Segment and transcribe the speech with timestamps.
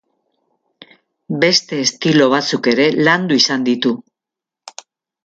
[1.43, 3.93] Beste estilo batzuk ere landu izan ditu.